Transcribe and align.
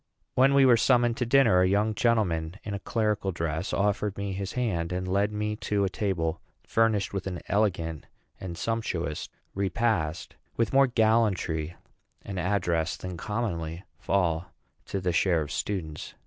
When 0.33 0.55
we 0.55 0.65
were 0.65 0.77
summoned 0.77 1.15
to 1.17 1.27
dinner, 1.27 1.61
a 1.61 1.67
young 1.69 1.93
gentleman 1.93 2.55
in 2.63 2.73
a 2.73 2.79
clerical 2.79 3.31
dress 3.31 3.71
offered 3.71 4.17
me 4.17 4.33
his 4.33 4.53
hand, 4.53 4.91
and 4.91 5.07
led 5.07 5.31
me 5.31 5.55
to 5.57 5.83
a 5.83 5.89
table 5.89 6.41
furnished 6.63 7.13
with 7.13 7.27
an 7.27 7.39
elegant 7.47 8.07
and 8.39 8.57
sumptuous 8.57 9.29
repast, 9.53 10.37
with 10.57 10.73
more 10.73 10.87
gallantry 10.87 11.75
and 12.23 12.39
address 12.39 12.97
than 12.97 13.15
commonly 13.15 13.83
fall 13.99 14.51
to 14.87 14.99
the 15.01 15.13
share 15.13 15.41
of 15.43 15.51
students. 15.51 16.15